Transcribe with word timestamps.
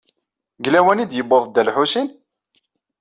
Deg 0.57 0.69
lawan 0.73 1.03
i 1.03 1.05
d-yewweḍ 1.05 1.43
Dda 1.47 1.61
Lḥusin? 1.67 2.07